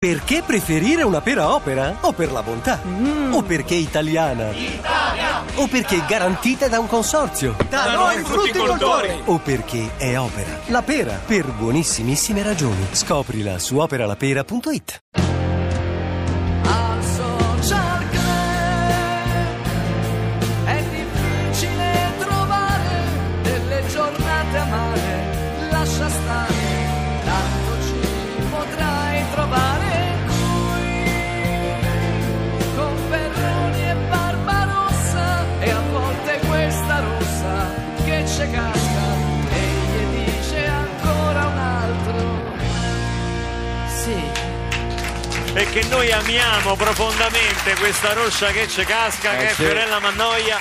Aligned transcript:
Perché 0.00 0.44
preferire 0.46 1.02
una 1.02 1.20
pera 1.20 1.52
opera? 1.52 1.96
O 2.02 2.12
per 2.12 2.30
la 2.30 2.40
bontà? 2.40 2.80
O 3.32 3.42
perché 3.42 3.74
italiana? 3.74 4.50
Italia! 4.50 5.42
O 5.56 5.66
perché 5.66 6.04
garantita 6.06 6.68
da 6.68 6.78
un 6.78 6.86
consorzio? 6.86 7.56
Da 7.68 7.94
noi 7.94 8.22
frutticoltori! 8.22 9.22
O 9.24 9.38
perché 9.38 9.96
è 9.96 10.16
opera? 10.16 10.56
La 10.66 10.82
pera, 10.82 11.14
per 11.26 11.46
buonissimissime 11.46 12.44
ragioni. 12.44 12.86
Scoprila 12.92 13.58
su 13.58 13.78
operalapera.it. 13.78 15.27
e 45.58 45.68
che 45.70 45.82
noi 45.88 46.12
amiamo 46.12 46.76
profondamente 46.76 47.74
questa 47.80 48.12
roscia 48.12 48.52
che 48.52 48.68
ci 48.68 48.84
casca, 48.84 49.32
che 49.32 49.48
è 49.48 49.48
sì. 49.48 49.64
Fiorella 49.64 49.98
Mannoia, 49.98 50.56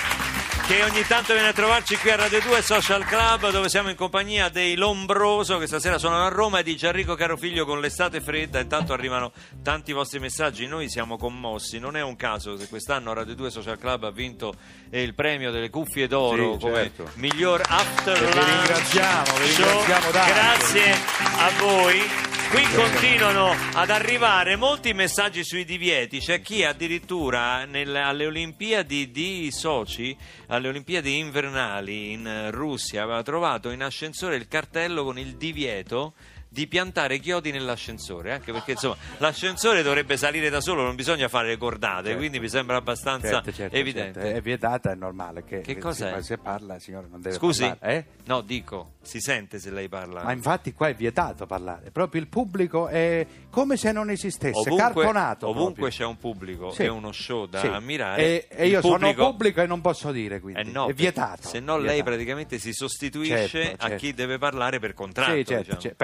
che 0.65 0.81
ogni 0.81 1.05
tanto 1.05 1.33
viene 1.33 1.49
a 1.49 1.53
trovarci 1.53 1.95
qui 1.97 2.09
a 2.09 2.15
Radio 2.15 2.41
2 2.41 2.63
Social 2.63 3.05
Club, 3.05 3.51
dove 3.51 3.69
siamo 3.69 3.91
in 3.91 3.95
compagnia 3.95 4.49
dei 4.49 4.75
Lombroso, 4.75 5.59
che 5.59 5.67
stasera 5.67 5.99
suonano 5.99 6.25
a 6.25 6.29
Roma, 6.29 6.59
e 6.59 6.63
di 6.63 6.75
Gianrico 6.75 7.13
Carofiglio 7.13 7.63
con 7.63 7.79
l'estate 7.79 8.21
fredda. 8.21 8.59
Intanto 8.59 8.91
arrivano 8.91 9.33
tanti 9.61 9.93
vostri 9.93 10.17
messaggi, 10.17 10.65
noi 10.65 10.89
siamo 10.89 11.15
commossi. 11.15 11.77
Non 11.77 11.95
è 11.95 12.01
un 12.01 12.15
caso 12.15 12.57
se 12.57 12.67
quest'anno 12.67 13.13
Radio 13.13 13.35
2 13.35 13.51
Social 13.51 13.77
Club 13.77 14.05
ha 14.05 14.11
vinto 14.11 14.55
eh, 14.89 15.03
il 15.03 15.13
premio 15.13 15.51
delle 15.51 15.69
cuffie 15.69 16.07
d'oro 16.07 16.53
Sì, 16.53 16.59
come 16.59 16.91
certo. 16.95 17.11
miglior 17.13 17.61
after 17.67 18.15
E 18.15 18.31
vi 18.31 18.39
ringraziamo, 18.39 19.37
vi 19.37 19.45
ringraziamo. 19.45 20.09
Grazie 20.09 20.91
a 20.91 21.51
voi. 21.59 22.36
Qui 22.49 22.63
continuano 22.73 23.51
ad 23.73 23.89
arrivare 23.89 24.55
molti 24.55 24.93
messaggi 24.93 25.43
sui 25.43 25.65
divieti. 25.65 26.19
C'è 26.19 26.41
chi 26.41 26.63
addirittura 26.63 27.65
nel- 27.65 27.93
alle 27.93 28.25
Olimpiadi 28.25 29.11
di 29.11 29.49
Sochi, 29.51 30.15
alle 30.47 30.69
Olimpiadi 30.69 31.17
invernali 31.17 32.13
in 32.13 32.49
Russia, 32.51 33.03
aveva 33.03 33.21
trovato 33.21 33.69
in 33.69 33.83
ascensore 33.83 34.37
il 34.37 34.47
cartello 34.47 35.03
con 35.03 35.19
il 35.19 35.35
divieto 35.35 36.13
di 36.49 36.67
piantare 36.67 37.19
chiodi 37.19 37.51
nell'ascensore, 37.51 38.31
anche 38.33 38.51
perché 38.51 38.71
insomma 38.71 38.95
l'ascensore 39.19 39.81
dovrebbe 39.83 40.17
salire 40.17 40.49
da 40.49 40.61
solo, 40.61 40.83
non 40.83 40.95
bisogna 40.95 41.27
fare 41.27 41.47
le 41.49 41.57
cordate, 41.57 42.03
Certo. 42.05 42.17
quindi 42.17 42.39
mi 42.39 42.49
sembra 42.49 42.77
abbastanza 42.77 43.27
Certo, 43.29 43.51
certo, 43.53 43.75
evidente. 43.75 44.21
certo. 44.21 44.37
È 44.37 44.41
vietata, 44.41 44.91
è 44.91 44.95
normale. 44.95 45.43
Che, 45.43 45.61
Che 45.61 45.77
cos'è? 45.77 46.15
Si, 46.17 46.23
se 46.23 46.37
parla, 46.37 46.79
signore, 46.79 47.07
non 47.09 47.21
deve 47.21 47.35
Scusi? 47.35 47.61
parlare. 47.67 47.95
eh? 47.97 48.05
No, 48.25 48.41
dico, 48.41 48.93
si 49.01 49.19
sente 49.19 49.59
se 49.59 49.71
lei 49.71 49.87
parla. 49.87 50.23
Ma 50.23 50.31
infatti 50.31 50.73
qua 50.73 50.87
è 50.87 50.93
vietato 50.93 51.45
parlare. 51.45 51.91
Proprio 51.91 52.21
il 52.21 52.27
pubblico 52.27 52.87
è 52.87 53.25
come 53.49 53.77
se 53.77 53.91
non 53.91 54.09
esistesse, 54.09 54.69
ovunque, 54.69 55.03
cartonato. 55.03 55.47
ovunque 55.47 55.73
proprio. 55.73 55.89
c'è 55.97 56.05
un 56.05 56.17
pubblico 56.17 56.71
Sì. 56.71 56.83
è 56.83 56.87
uno 56.87 57.11
show 57.11 57.45
da 57.45 57.59
Sì. 57.59 57.67
ammirare 57.67 58.21
E, 58.21 58.47
e 58.49 58.67
io 58.67 58.81
pubblico- 58.81 59.13
sono 59.13 59.29
pubblico 59.31 59.61
e 59.61 59.65
non 59.65 59.81
posso 59.81 60.11
dire, 60.11 60.39
quindi. 60.39 60.61
Eh 60.61 60.63
no, 60.71 60.87
è 60.87 60.93
vietato. 60.93 61.47
se 61.47 61.59
no 61.59 61.77
lei 61.77 62.03
praticamente 62.03 62.57
si 62.59 62.73
sostituisce 62.73 63.47
Certo, 63.47 63.83
a 63.85 63.87
certo. 63.89 63.95
chi 63.97 64.13
deve 64.13 64.37
parlare 64.37 64.79
per 64.79 64.93
contratto 64.93 65.31
Sì, 65.35 65.45
certo, 65.45 65.61
diciamo. 65.63 65.81
certo. 65.81 65.97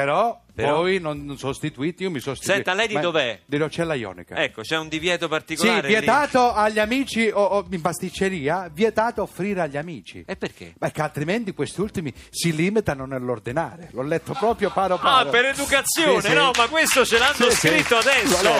Però, 0.53 0.67
Però- 0.67 0.81
voi 0.81 0.99
non 0.99 1.35
sostituite, 1.37 2.03
io 2.03 2.11
mi 2.11 2.19
sostituisco. 2.19 2.53
Senta, 2.53 2.73
lei 2.73 2.87
di 2.87 2.93
Ma- 2.93 2.99
dov'è? 2.99 3.39
Di 3.45 3.57
Rocella 3.57 3.95
Ionica. 3.95 4.35
ecco 4.35 4.61
c'è 4.61 4.77
un 4.77 4.87
divieto 4.87 5.25
Sì, 5.25 5.29
particolare 5.31 5.81
lì. 5.81 5.87
vietato 5.87 6.53
agli 6.53 6.77
amici 6.79 7.27
o, 7.33 7.41
o 7.41 7.65
in 7.71 7.81
pasticceria, 7.81 8.69
vietato 8.71 9.23
offrire 9.23 9.61
agli 9.61 9.77
amici. 9.77 10.23
e 10.27 10.35
perché? 10.35 10.73
Perché 10.77 11.01
altrimenti 11.01 11.53
questi 11.53 11.81
ultimi 11.81 12.13
si 12.29 12.53
limitano 12.55 13.05
nell'ordinare. 13.05 13.89
L'ho 13.93 14.03
letto 14.03 14.33
proprio 14.33 14.69
paro 14.69 14.95
ah 14.95 14.99
paro. 14.99 15.29
per 15.31 15.45
educazione 15.45 16.21
Sì, 16.21 16.27
sì. 16.27 16.33
no 16.33 16.51
ma 16.55 16.67
questo 16.67 17.03
ce 17.05 17.17
l'hanno 17.17 17.49
Sì, 17.49 17.49
sì. 17.51 17.67
scritto 17.69 17.97
adesso 17.97 18.41
Lo- 18.43 18.59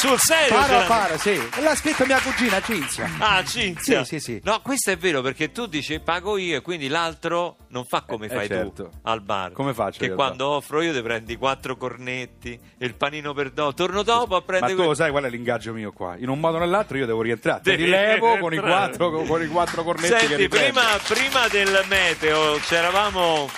sul 0.00 0.18
serio 0.18 0.56
Paro 0.56 0.72
l'hanno- 0.72 0.86
paro, 0.86 1.18
sì. 1.18 1.30
E 1.30 1.60
l'ha 1.62 1.74
scritto 1.74 2.06
mia 2.06 2.18
cugina 2.20 2.60
Cinzia. 2.62 3.10
Ah, 3.18 3.44
Cinzia. 3.44 4.02
Sì, 4.04 4.18
sì, 4.18 4.20
sì. 4.20 4.40
No, 4.44 4.60
questo 4.62 4.90
è 4.90 4.96
vero 4.96 5.20
perché 5.20 5.52
tu 5.52 5.66
dici 5.66 6.00
pago 6.00 6.38
io 6.38 6.56
e 6.56 6.60
quindi 6.62 6.88
l'altro 6.88 7.56
non 7.68 7.84
fa 7.84 8.02
come 8.06 8.26
Eh, 8.26 8.28
fai 8.30 8.46
certo. 8.46 8.84
tu 8.84 8.90
al 9.02 9.20
bar. 9.20 9.52
Come 9.52 9.74
faccio 9.74 9.98
Che 9.98 10.06
io 10.06 10.14
quando 10.14 10.48
offro 10.48 10.80
io 10.80 10.92
ti 10.94 11.02
prendi 11.02 11.36
quattro 11.36 11.76
cornetti 11.76 12.58
e 12.78 12.86
il 12.86 12.94
panino 12.94 13.34
per 13.34 13.50
dopo. 13.50 13.74
Torno 13.74 14.02
dopo 14.02 14.36
a 14.36 14.38
Ma 14.38 14.44
prendere 14.44 14.74
tu 14.74 14.82
lo 14.82 14.94
sai 14.94 15.10
qual 15.10 15.24
è 15.24 15.28
l'ingaggio 15.30 15.72
mio 15.74 15.92
qua? 15.92 16.16
In 16.16 16.28
un 16.30 16.40
modo 16.40 16.56
o 16.56 16.60
nell'altro 16.60 16.96
io 16.96 17.04
devo 17.06 17.20
rientrare. 17.20 17.60
Ti 17.62 17.70
Devi 17.70 17.84
rilevo 17.84 18.38
con 18.38 18.54
i, 18.54 18.58
quattro, 18.58 19.10
con, 19.10 19.42
i 19.42 19.48
quattro 19.48 19.82
cornetti 19.84 20.14
che 20.14 20.26
Senti, 20.26 20.48
prima, 20.48 20.82
prima 21.06 21.46
del 21.48 21.84
meteo 21.88 22.58
ci 22.62 22.74
eravamo 22.74 23.48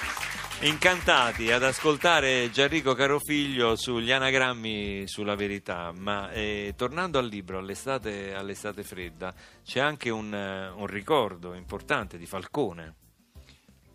incantati 0.64 1.50
ad 1.50 1.64
ascoltare 1.64 2.48
Gianrico 2.52 2.94
Carofiglio 2.94 3.74
sugli 3.74 4.12
anagrammi 4.12 5.08
sulla 5.08 5.34
verità, 5.34 5.92
ma 5.92 6.30
eh, 6.30 6.74
tornando 6.76 7.18
al 7.18 7.26
libro, 7.26 7.58
all'estate, 7.58 8.32
all'estate 8.32 8.84
fredda, 8.84 9.34
c'è 9.64 9.80
anche 9.80 10.10
un, 10.10 10.32
eh, 10.32 10.68
un 10.68 10.86
ricordo 10.86 11.54
importante 11.54 12.16
di 12.16 12.26
Falcone. 12.26 12.94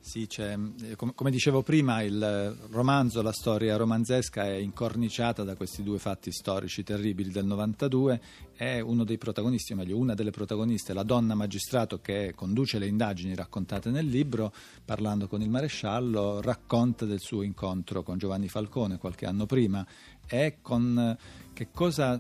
Sì, 0.07 0.25
eh, 0.38 0.95
com- 0.95 1.13
come 1.13 1.29
dicevo 1.31 1.63
prima, 1.63 2.01
il 2.01 2.57
romanzo, 2.69 3.22
la 3.22 3.34
storia 3.34 3.75
romanzesca 3.75 4.45
è 4.45 4.53
incorniciata 4.53 5.44
da 5.44 5.57
questi 5.57 5.84
due 5.84 6.00
fatti 6.00 6.31
storici 6.31 6.81
terribili 6.81 7.29
del 7.29 7.44
92 7.44 8.22
e 8.56 8.79
uno 8.79 9.03
dei 9.03 9.18
protagonisti, 9.18 9.73
o 9.73 9.75
meglio 9.75 9.97
una 9.97 10.13
delle 10.13 10.31
protagoniste, 10.31 10.94
la 10.94 11.03
donna 11.03 11.35
magistrato 11.35 12.00
che 12.00 12.31
conduce 12.38 12.79
le 12.79 12.88
indagini 12.88 13.35
raccontate 13.35 13.90
nel 13.90 14.06
libro, 14.06 14.53
parlando 14.85 15.28
con 15.28 15.41
il 15.41 15.50
maresciallo, 15.50 16.39
racconta 16.39 17.03
del 17.03 17.19
suo 17.19 17.41
incontro 17.41 18.01
con 18.01 18.18
Giovanni 18.18 18.47
Falcone 18.47 18.97
qualche 19.00 19.25
anno 19.25 19.45
prima. 19.45 19.85
E 20.25 20.59
con 20.62 21.18
che 21.51 21.68
cosa 21.69 22.18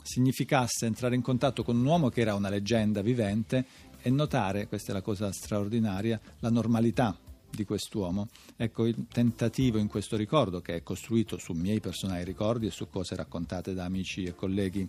significasse 0.00 0.86
entrare 0.86 1.16
in 1.16 1.22
contatto 1.22 1.64
con 1.64 1.76
un 1.76 1.84
uomo 1.84 2.08
che 2.08 2.20
era 2.20 2.36
una 2.36 2.50
leggenda 2.50 3.02
vivente 3.02 3.66
e 4.06 4.10
notare, 4.10 4.68
questa 4.68 4.92
è 4.92 4.94
la 4.94 5.02
cosa 5.02 5.32
straordinaria, 5.32 6.20
la 6.38 6.48
normalità 6.48 7.18
di 7.50 7.64
quest'uomo. 7.64 8.28
Ecco 8.56 8.86
il 8.86 9.06
tentativo 9.12 9.78
in 9.78 9.88
questo 9.88 10.16
ricordo, 10.16 10.60
che 10.60 10.76
è 10.76 10.82
costruito 10.84 11.38
su 11.38 11.54
miei 11.54 11.80
personali 11.80 12.22
ricordi 12.22 12.66
e 12.66 12.70
su 12.70 12.88
cose 12.88 13.16
raccontate 13.16 13.74
da 13.74 13.82
amici 13.82 14.22
e 14.22 14.36
colleghi 14.36 14.88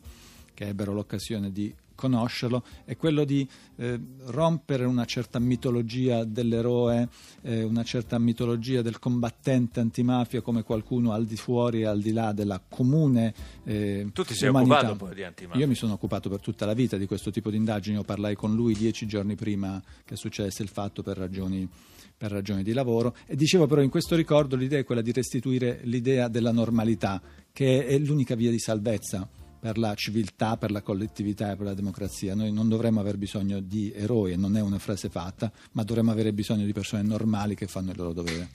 che 0.54 0.68
ebbero 0.68 0.94
l'occasione 0.94 1.52
di 1.52 1.74
conoscerlo, 1.98 2.64
è 2.86 2.96
quello 2.96 3.26
di 3.26 3.46
eh, 3.76 4.00
rompere 4.28 4.86
una 4.86 5.04
certa 5.04 5.40
mitologia 5.40 6.24
dell'eroe, 6.24 7.10
eh, 7.42 7.64
una 7.64 7.84
certa 7.84 8.18
mitologia 8.20 8.82
del 8.82 9.00
combattente 9.00 9.82
antimafia 9.82 10.42
come 10.42 10.64
qualcuno 10.64 11.12
al 11.12 11.26
di 11.26 11.36
fuori 11.36 11.82
e 11.82 11.86
al 11.86 12.00
di 12.00 12.14
là 12.14 12.32
della 12.32 12.62
comune 12.70 13.34
eh, 13.66 14.08
Tu 14.14 14.24
ti 14.24 14.34
sei 14.36 14.50
umanità. 14.50 14.76
occupato 14.78 14.96
poi 15.06 15.16
di 15.16 15.24
antimafia. 15.24 15.60
Io 15.60 15.68
mi 15.68 15.76
sono 15.76 15.94
occupato 15.94 16.30
per 16.30 16.40
tutta 16.40 16.66
la 16.66 16.74
vita 16.74 16.96
di 16.96 17.08
questo 17.08 17.32
tipo 17.32 17.50
di 17.50 17.58
indagini, 17.58 17.98
io 17.98 18.04
parlai 18.04 18.36
con 18.36 18.56
lui 18.56 18.74
dieci 18.74 19.06
giorni 19.08 19.36
prima 19.36 19.82
che 20.06 20.16
succedesse 20.16 20.62
il 20.62 20.70
fatto 20.70 21.02
per 21.02 21.18
ragioni, 21.18 21.68
per 22.16 22.32
ragioni 22.32 22.62
di 22.64 22.74
lavoro 22.74 23.16
e 23.26 23.36
dicevo 23.36 23.66
però 23.66 23.82
in 23.82 23.90
questo 23.90 24.16
ricordo 24.16 24.56
l'idea 24.56 24.80
è 24.80 24.84
quella 24.84 25.02
di 25.02 25.12
restituire 25.12 25.80
l'idea 25.84 26.28
della 26.28 26.52
normalità 26.52 27.20
che 27.52 27.88
è 27.88 27.98
l'unica 27.98 28.36
via 28.36 28.52
di 28.52 28.60
salvezza 28.60 29.28
per 29.60 29.78
la 29.78 29.94
civiltà, 29.96 30.58
per 30.58 30.72
la 30.72 30.82
collettività 30.82 31.52
e 31.52 31.56
per 31.56 31.66
la 31.66 31.74
democrazia. 31.74 32.36
Noi 32.36 32.52
non 32.52 32.70
dovremmo 32.70 33.00
aver 33.00 33.18
bisogno 33.18 33.60
di 33.60 33.92
eroi, 33.94 34.38
non 34.38 34.56
è 34.56 34.62
una 34.62 34.80
frase 34.80 35.10
fatta, 35.10 35.52
ma 35.74 35.84
dovremmo 35.84 36.12
avere 36.12 36.34
bisogno 36.34 36.66
di 36.66 36.74
persone 36.74 37.02
normali 37.02 37.56
che 37.56 37.68
fanno 37.68 37.92
il 37.92 37.98
loro 37.98 38.14
dovere. 38.14 38.50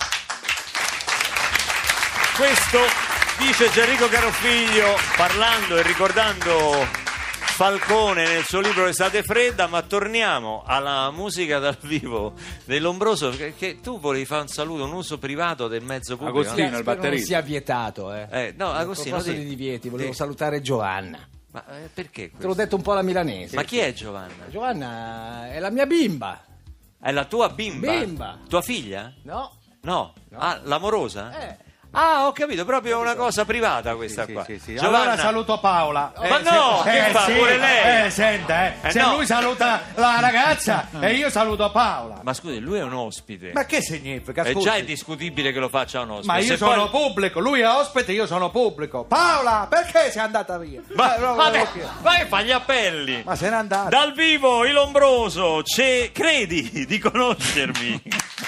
Questo 2.36 2.78
dice 3.38 3.70
Gianrico 3.70 4.08
Carofiglio 4.08 4.96
parlando 5.16 5.76
e 5.76 5.82
ricordando 5.82 7.10
Falcone 7.54 8.26
nel 8.26 8.44
suo 8.44 8.60
libro 8.60 8.86
Estate 8.86 9.22
fredda, 9.22 9.66
ma 9.66 9.82
torniamo 9.82 10.62
alla 10.66 11.10
musica 11.10 11.58
dal 11.58 11.76
vivo 11.82 12.32
dell'Ombroso, 12.64 13.28
che, 13.30 13.54
che 13.54 13.78
tu 13.80 14.00
volevi 14.00 14.24
fare 14.24 14.42
un 14.42 14.48
saluto, 14.48 14.84
un 14.84 14.92
uso 14.92 15.18
privato 15.18 15.68
del 15.68 15.82
mezzo 15.82 16.16
pubblico. 16.16 16.38
Agostino, 16.40 16.70
no? 16.70 16.76
il 16.76 16.82
Spero 16.82 16.92
non 16.94 17.02
batterista. 17.02 17.26
sia 17.26 17.40
vietato, 17.42 18.12
eh. 18.14 18.26
Eh, 18.30 18.54
no, 18.56 18.70
A 18.72 18.78
Agostino, 18.78 19.16
proposito 19.16 19.36
di- 19.38 19.44
di 19.44 19.48
divieti, 19.50 19.88
volevo 19.90 20.08
di- 20.10 20.14
salutare 20.16 20.60
Giovanna. 20.62 21.18
Ma 21.52 21.64
eh, 21.76 21.88
perché 21.92 22.22
Te 22.28 22.30
l'ho 22.32 22.36
questo? 22.38 22.54
detto 22.54 22.76
un 22.76 22.82
po' 22.82 22.92
alla 22.92 23.02
milanese. 23.02 23.54
Ma 23.54 23.62
chi 23.64 23.78
è 23.78 23.92
Giovanna? 23.92 24.48
Giovanna 24.48 25.50
è 25.52 25.58
la 25.60 25.70
mia 25.70 25.84
bimba, 25.86 26.42
È 27.00 27.12
la 27.12 27.24
tua 27.26 27.50
bimba? 27.50 27.92
Bimba. 27.98 28.38
Tua 28.48 28.62
figlia? 28.62 29.12
no? 29.24 29.58
No. 29.82 30.14
No. 30.30 30.38
Ah, 30.40 30.58
l'amorosa? 30.64 31.38
Eh. 31.38 31.56
Ah, 31.94 32.26
ho 32.26 32.32
capito, 32.32 32.64
proprio 32.64 32.98
una 33.00 33.14
cosa 33.14 33.44
privata 33.44 33.94
questa 33.96 34.24
Sì, 34.24 34.32
qua. 34.32 34.44
sì, 34.44 34.58
sì. 34.58 34.74
Giovanna- 34.76 34.98
Allora 35.12 35.16
saluto 35.18 35.58
Paola. 35.60 36.12
Ma 36.26 36.38
no, 36.38 36.80
che 36.84 36.98
fa? 37.10 37.24
Pure 37.24 37.58
lei? 37.58 38.06
Eh, 38.06 38.10
senta, 38.10 38.66
eh. 38.66 38.74
Eh, 38.80 38.90
Se 38.92 39.00
no. 39.00 39.16
lui 39.16 39.26
saluta 39.26 39.82
la 39.96 40.18
ragazza 40.18 40.88
e 41.00 41.12
io 41.12 41.28
saluto 41.28 41.70
Paola. 41.70 42.20
Ma 42.22 42.32
scusi, 42.32 42.60
lui 42.60 42.78
è 42.78 42.82
un 42.82 42.94
ospite. 42.94 43.50
Ma 43.52 43.66
che 43.66 43.82
significa? 43.82 44.42
è 44.42 44.52
scusi? 44.52 44.64
già 44.64 44.76
indiscutibile 44.78 45.52
che 45.52 45.58
lo 45.58 45.68
faccia 45.68 46.00
un 46.00 46.12
ospite. 46.12 46.32
Ma 46.32 46.38
io 46.38 46.46
Se 46.46 46.56
sono 46.56 46.88
poi- 46.88 47.02
pubblico, 47.02 47.40
lui 47.40 47.60
è 47.60 47.68
ospite, 47.68 48.12
io 48.12 48.26
sono 48.26 48.48
pubblico. 48.50 49.04
Paola, 49.04 49.66
perché 49.68 50.10
sei 50.10 50.22
andata 50.22 50.56
via? 50.56 50.80
Ma, 50.94 51.16
Eh, 51.16 51.18
no, 51.20 51.34
ma, 51.34 51.50
no, 51.50 51.56
no, 51.58 51.68
ma 52.00 52.14
che 52.16 52.24
fa 52.26 52.40
gli 52.40 52.52
appelli? 52.52 53.22
ma 53.22 53.36
se 53.36 53.50
n'è 53.50 53.54
andata. 53.56 53.90
Dal 53.90 54.14
vivo, 54.14 54.64
il 54.64 54.72
Lombroso, 54.72 55.60
c'è- 55.62 56.10
credi 56.10 56.86
di 56.86 56.98
conoscermi? 56.98 58.02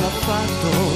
lo 0.00 0.95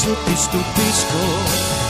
e 0.00 0.02
adesso 0.02 0.16
ti 0.24 0.36
stupisco. 0.36 1.89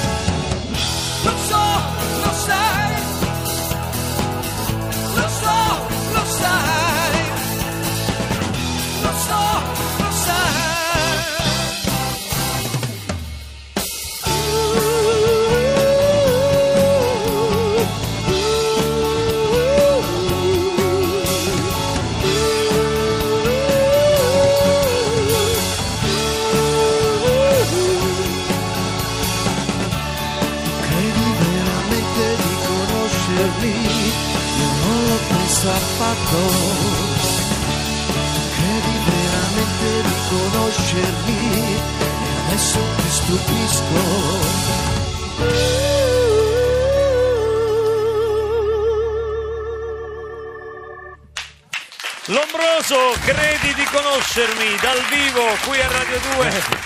Conoscermi 54.40 54.76
dal 54.80 54.98
vivo 55.10 55.44
qui 55.66 55.80
a 55.80 55.88
Radio 55.88 56.18
2 56.36 56.79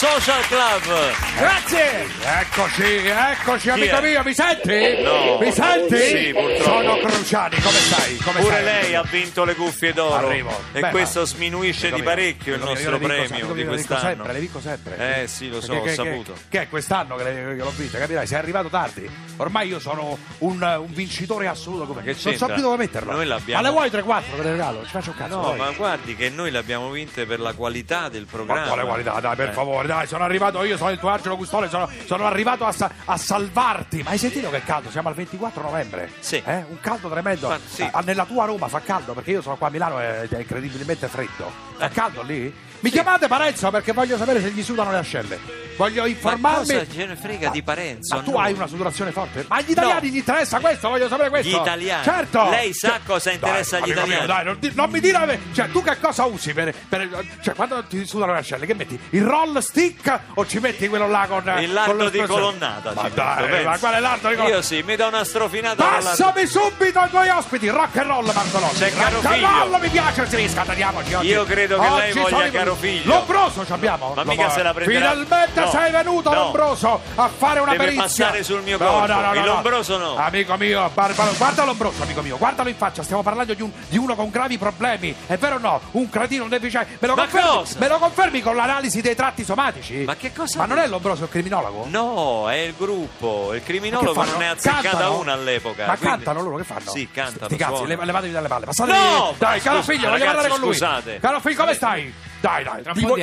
Social 0.00 0.40
Club. 0.46 1.12
Grazie! 1.36 2.06
Eccoci, 2.22 2.82
eccoci, 3.06 3.68
amico 3.68 3.96
è? 3.96 4.00
mio, 4.00 4.22
mi 4.24 4.32
senti? 4.32 5.02
No. 5.02 5.36
Mi 5.38 5.52
senti? 5.52 5.96
Sì, 5.98 6.32
purtroppo. 6.32 6.62
Sono 6.62 6.96
Cruciani, 6.96 7.60
come 7.60 7.76
stai? 7.76 8.16
Come 8.16 8.40
Pure 8.40 8.52
stai? 8.60 8.64
lei 8.64 8.94
ha 8.94 9.02
vinto 9.02 9.44
le 9.44 9.54
cuffie 9.54 9.92
d'oro 9.92 10.26
Arrivo. 10.28 10.58
e 10.72 10.80
Beh, 10.80 10.88
questo 10.88 11.26
sminuisce 11.26 11.88
Amico 11.88 11.98
di 11.98 12.02
parecchio 12.02 12.54
il 12.54 12.62
amico 12.62 12.72
nostro 12.72 12.98
premio 12.98 13.28
di 13.28 13.38
io 13.40 13.46
le 13.48 13.54
dico 13.54 13.68
quest'anno. 13.72 14.00
sempre, 14.00 14.32
le 14.32 14.40
dico 14.40 14.60
sempre. 14.62 15.22
Eh 15.22 15.26
sì, 15.26 15.50
lo 15.50 15.60
so, 15.60 15.74
ho 15.74 15.86
saputo. 15.88 16.32
Che, 16.32 16.40
che 16.48 16.60
è 16.62 16.68
quest'anno 16.70 17.16
che, 17.16 17.22
le- 17.24 17.32
che 17.56 17.62
l'ho 17.62 17.72
vinta, 17.76 17.98
capirai? 17.98 18.26
Sei 18.26 18.38
arrivato 18.38 18.68
tardi. 18.68 19.10
Ormai 19.36 19.68
io 19.68 19.78
sono 19.80 20.16
un, 20.38 20.62
un 20.62 20.92
vincitore 20.94 21.46
assoluto. 21.46 21.84
Come... 21.84 22.00
che 22.02 22.12
Non 22.12 22.18
so 22.18 22.28
c'entra? 22.30 22.54
più 22.54 22.62
dove 22.62 22.76
metterlo. 22.78 23.12
Noi 23.12 23.26
l'abbiamo- 23.26 23.60
Ma 23.60 23.68
le 23.68 23.74
vuoi 23.74 23.90
3-4 23.90 24.22
che 24.36 24.42
le 24.44 24.50
regalo? 24.52 24.82
Ci 24.82 24.90
faccio 24.92 25.10
un 25.10 25.16
cazzo. 25.16 25.36
No, 25.36 25.42
vai. 25.42 25.58
ma 25.58 25.70
guardi 25.72 26.16
che 26.16 26.30
noi 26.30 26.50
le 26.50 26.56
abbiamo 26.58 26.88
vinte 26.90 27.26
per 27.26 27.38
la 27.38 27.52
qualità 27.52 28.08
del 28.08 28.24
programma. 28.24 28.62
Ma 28.62 28.66
quale 28.68 28.84
qualità, 28.88 29.20
dai, 29.20 29.36
per 29.36 29.48
Eh. 29.50 29.52
favore, 29.52 29.88
dai, 29.90 30.06
sono 30.06 30.22
arrivato 30.22 30.62
io, 30.62 30.76
sono 30.76 30.90
il 30.90 30.98
tuo 31.00 31.08
Angelo 31.08 31.36
Custode, 31.36 31.68
sono, 31.68 31.88
sono 32.06 32.24
arrivato 32.24 32.64
a, 32.64 32.70
sa- 32.70 32.90
a 33.06 33.16
salvarti. 33.16 34.02
Ma 34.04 34.10
hai 34.10 34.18
sentito 34.18 34.48
che 34.50 34.62
caldo? 34.62 34.88
Siamo 34.88 35.08
al 35.08 35.14
24 35.14 35.62
novembre. 35.62 36.10
Sì. 36.20 36.40
Eh? 36.44 36.64
Un 36.68 36.78
caldo 36.80 37.08
tremendo. 37.08 37.48
Ma 37.48 37.58
sì. 37.64 37.88
Ah, 37.90 38.00
nella 38.04 38.24
tua 38.24 38.44
Roma 38.44 38.68
fa 38.68 38.80
caldo, 38.80 39.14
perché 39.14 39.32
io 39.32 39.42
sono 39.42 39.56
qua 39.56 39.66
a 39.66 39.70
Milano 39.70 40.00
e 40.00 40.28
è 40.28 40.38
incredibilmente 40.38 41.08
freddo. 41.08 41.50
Fa 41.76 41.86
Eh. 41.86 41.90
caldo 41.90 42.22
lì? 42.22 42.54
Mi 42.80 42.90
chiamate 42.90 43.26
Parenzo 43.26 43.70
perché 43.70 43.92
voglio 43.92 44.16
sapere 44.16 44.40
se 44.40 44.50
gli 44.52 44.62
sudano 44.62 44.92
le 44.92 44.98
ascelle. 44.98 45.38
Voglio 45.80 46.02
Ma 46.02 46.08
informarmi. 46.08 46.66
cosa 46.66 46.86
ce 46.92 47.06
ne 47.06 47.16
frega 47.16 47.48
di 47.48 47.62
Parenzo? 47.62 48.14
Ma 48.16 48.22
tu 48.22 48.30
No. 48.32 48.38
hai 48.38 48.52
una 48.52 48.66
sudorazione 48.66 49.12
forte? 49.12 49.44
Ma 49.48 49.56
agli 49.56 49.70
italiani 49.70 50.08
No. 50.08 50.12
gli 50.14 50.16
interessa 50.18 50.58
questo? 50.60 50.88
Voglio 50.90 51.08
sapere 51.08 51.28
questo. 51.30 51.48
Gli 51.56 51.60
italiani? 51.60 52.04
Certo. 52.04 52.50
Lei 52.50 52.72
sa 52.74 53.00
cosa 53.04 53.30
interessa 53.30 53.78
Dai, 53.78 53.82
agli 53.90 53.90
amico 53.98 54.06
mio, 54.06 54.24
italiani? 54.24 54.44
dai, 54.58 54.70
non, 54.70 54.74
non 54.74 54.90
mi 54.90 55.00
dire. 55.00 55.40
Cioè, 55.54 55.70
tu 55.70 55.82
che 55.82 55.98
cosa 55.98 56.24
usi 56.26 56.52
per. 56.52 56.74
per- 56.88 57.24
cioè, 57.42 57.54
quando 57.54 57.82
ti 57.84 58.04
sudano 58.06 58.32
le 58.32 58.38
ascelle, 58.40 58.66
che 58.66 58.74
metti? 58.74 58.98
Il 59.10 59.24
roll 59.24 59.58
stick 59.58 60.20
o 60.34 60.46
ci 60.46 60.58
metti 60.58 60.86
quello 60.88 61.08
là 61.08 61.26
con. 61.28 61.38
Il 61.58 61.64
con 61.66 61.74
lardo 61.74 61.92
lo 61.94 62.10
di 62.10 62.20
colonnata. 62.22 62.92
Ma 62.92 63.08
dai, 63.08 63.48
metto, 63.48 63.68
ma 63.68 63.78
quale 63.78 64.00
lardo 64.00 64.28
di 64.28 64.34
colonnata? 64.34 64.56
Io 64.58 64.62
sì, 64.62 64.82
mi 64.82 64.96
do 64.96 65.06
una 65.06 65.24
strofinata 65.24 65.82
con. 65.82 65.92
Passami 66.02 66.46
subito 66.46 66.98
ai 66.98 67.08
tuoi 67.08 67.28
ospiti, 67.30 67.68
rock 67.68 67.96
and 67.96 68.06
roll 68.06 68.30
Manzoloni. 68.32 68.72
C'è 68.74 68.92
caro 68.92 69.14
rock 69.20 69.24
and 69.26 69.34
figlio. 69.34 69.48
roll 69.48 69.80
mi 69.80 69.88
piace, 69.88 70.28
sì, 70.28 70.48
scateniamoci 70.48 71.14
oggi. 71.14 71.26
Io 71.26 71.44
credo 71.44 71.78
che 71.78 71.88
lei 71.88 72.10
Oggi 72.10 72.18
voglia 72.20 72.36
sono 72.36 72.46
i- 72.46 72.50
caro 72.50 72.74
figlio. 72.74 73.12
Lombroso 73.14 73.64
ci 73.66 73.72
abbiamo. 73.72 74.12
Ma 74.14 74.24
mica 74.24 74.50
se 74.50 74.62
la 74.62 74.72
prenderà- 74.74 75.10
Finalmente. 75.12 75.69
Sei 75.70 75.90
venuto 75.90 76.30
No. 76.30 76.34
Lombroso 76.42 77.00
a 77.14 77.28
fare 77.28 77.60
una 77.60 77.72
Deve 77.72 77.84
perizia. 77.84 78.02
passare 78.26 78.42
sul 78.44 78.62
mio 78.62 78.78
No, 78.78 78.86
corpo. 78.86 79.06
no, 79.06 79.20
no, 79.20 79.32
no. 79.34 79.44
Lombroso 79.46 79.96
no. 79.98 80.16
Amico 80.16 80.56
mio, 80.56 80.90
Barbaro, 80.92 81.32
guarda 81.36 81.64
Lombroso, 81.64 82.02
amico 82.02 82.22
mio, 82.22 82.36
guardalo 82.38 82.68
in 82.68 82.76
faccia, 82.76 83.02
stiamo 83.02 83.22
parlando 83.22 83.54
di, 83.54 83.62
un- 83.62 83.70
di 83.88 83.96
uno 83.98 84.14
con 84.14 84.30
gravi 84.30 84.58
problemi. 84.58 85.14
È 85.26 85.36
vero 85.36 85.56
o 85.56 85.58
no? 85.58 85.80
Un 85.92 86.08
cretino, 86.08 86.44
un 86.44 86.48
deficiente. 86.48 86.96
Me 86.98 87.08
lo 87.08 87.14
Ma 87.14 87.22
confermi? 87.22 87.48
cosa? 87.48 87.78
Me 87.78 87.88
lo 87.88 87.98
confermi 87.98 88.42
con 88.42 88.56
l'analisi 88.56 89.00
dei 89.00 89.14
tratti 89.14 89.44
somatici? 89.44 89.98
Ma 90.04 90.16
che 90.16 90.32
cosa 90.32 90.58
Ma 90.58 90.66
non 90.66 90.78
è 90.78 90.86
Lombroso 90.86 91.24
il 91.24 91.30
criminologo? 91.30 91.86
No, 91.88 92.48
è 92.50 92.56
il 92.56 92.74
gruppo. 92.76 93.52
Il 93.54 93.62
criminologo 93.62 94.24
non 94.24 94.34
ne 94.38 94.48
ha 94.48 94.52
azzeccata 94.52 94.80
Cantano? 94.88 95.18
una 95.18 95.32
all'epoca. 95.32 95.86
Ma 95.86 95.96
quindi- 95.96 96.06
cantano 96.24 96.42
loro 96.42 96.56
che 96.56 96.64
fanno? 96.64 96.90
Sì, 96.90 97.08
cantano. 97.10 97.46
Sti 97.46 97.56
cazzi, 97.56 97.86
le- 97.86 97.96
levatevi 98.04 98.32
dalle 98.32 98.48
palle. 98.48 98.66
Passate 98.66 98.92
No! 98.92 99.34
Dai, 99.38 99.60
caro 99.60 99.82
figlio, 99.82 100.08
voglio 100.10 100.24
parlare 100.24 100.48
con 100.48 100.60
lui. 100.60 100.72
scusate. 100.72 101.18
Caro 101.20 101.40
figlio, 101.40 101.56
come 101.56 101.74
stai? 101.74 102.12
Dai, 102.40 102.64
dai. 102.64 102.82
Po' 102.82 103.14